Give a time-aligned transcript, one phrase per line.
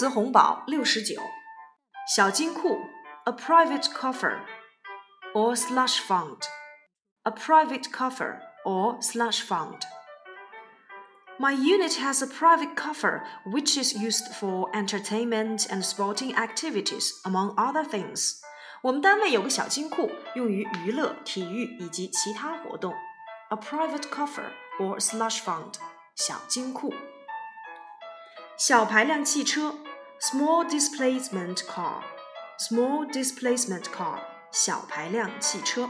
[0.00, 1.20] 瓷红宝六十九，
[2.16, 2.78] 小金库
[3.24, 4.38] a private coffer
[5.34, 6.38] or slush fund,
[7.24, 9.80] a private coffer or slush fund.
[11.38, 17.54] My unit has a private coffer which is used for entertainment and sporting activities, among
[17.56, 18.36] other things.
[18.82, 22.94] 我们单位有个小金库，用于娱乐、体育以及其他活动。
[23.50, 25.74] A private coffer or slush fund，
[26.14, 26.92] 小金库。
[28.56, 29.74] 小排量汽车，
[30.20, 34.20] small displacement car，small displacement car，
[34.52, 35.88] 小排量汽车。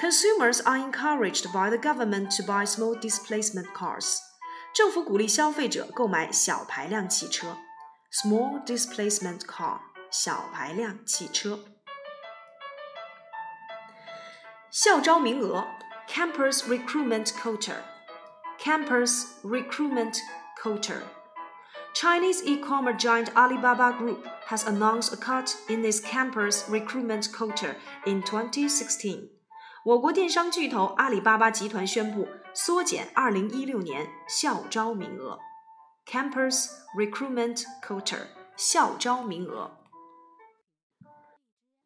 [0.00, 4.18] Consumers are encouraged by the government to buy small displacement cars.
[4.74, 7.58] 政府鼓励消费者购买小排量汽车，
[8.12, 9.80] small displacement car，
[10.10, 11.60] 小排量汽车。
[14.70, 15.66] 校招名额，
[16.08, 20.16] campus recruitment quota，campus recruitment
[20.62, 21.02] quota。
[21.94, 28.22] Chinese e-commerce giant Alibaba Group has announced a cut in its campus recruitment quota in
[28.22, 29.28] 2016.
[29.84, 35.38] 我国电商巨头阿里巴巴集团宣布缩减2016年校招名额
[36.06, 39.78] （Campus Recruitment Quota） 校招名额。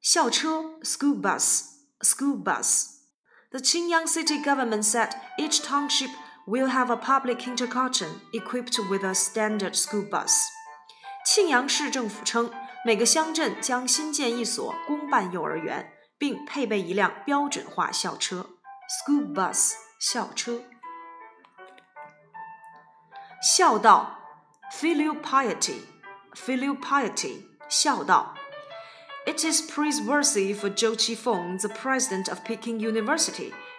[0.01, 1.63] 校车 （School Bus）
[2.01, 6.11] School Bus。The Qingyang City government said each township
[6.49, 10.33] will have a public kindergarten equipped with a standard school bus.
[11.27, 12.51] 庆阳市政府称，
[12.85, 15.95] 每个乡镇将新建一所公办幼儿园。
[16.19, 18.47] 并配备一辆标准化校车
[18.89, 20.63] （school bus） 校车。
[23.43, 24.19] 孝道
[24.73, 28.35] （filial piety），filial piety 孝道。
[29.27, 33.53] It is praiseworthy for Zhou Qifeng, the president of Peking University,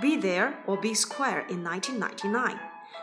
[0.00, 2.58] Be There or Be Square in 1999.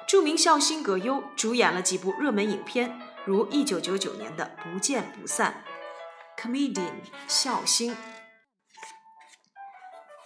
[0.07, 5.63] 着名笑星葛优主演了几部热门影片，如1999年的《不见不散》，
[6.41, 7.95] comedian 笑星。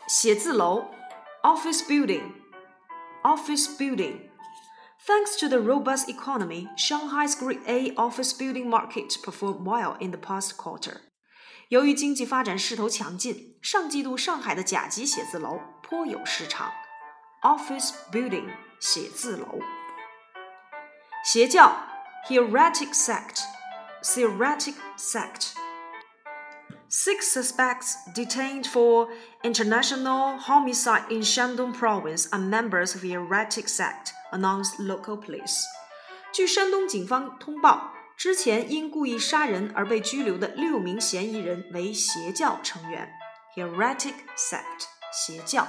[0.08, 0.92] 写字楼
[1.44, 2.32] office building
[3.24, 10.12] office building。Thanks to the robust economy, Shanghai's Grade A office building market performed well in
[10.12, 11.02] the past quarter.
[11.73, 16.71] 由于经济发展势头强劲，上季度上海的甲级写字楼颇有市场
[17.41, 18.47] ，office building
[18.79, 19.59] 写字楼。
[21.25, 21.75] 邪教
[22.29, 23.39] heretic sect
[24.03, 25.53] heretic sect。
[26.91, 29.09] Six suspects detained for
[29.43, 35.63] intentional homicide in Shandong province are members of the heretic sect, announced local police.
[36.35, 37.95] 据山东警方通报。
[38.23, 43.13] 之前因故意杀人而被拘留的六名嫌疑人为邪教成员
[43.57, 45.67] （heretic sect，邪教）。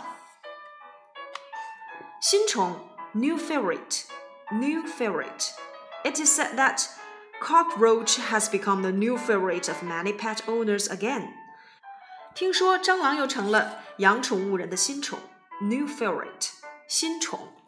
[2.22, 4.04] 新宠 new favorite,
[4.52, 5.50] new favorite.
[6.04, 6.86] It is said that
[7.42, 11.30] cockroach has become the new favorite of many pet owners again.
[12.36, 15.18] 听说蟑螂又成了养宠物人的新宠
[15.60, 16.52] ，new favorite，
[16.88, 17.63] 新宠。